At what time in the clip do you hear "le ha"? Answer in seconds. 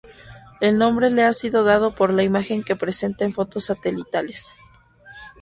1.11-1.31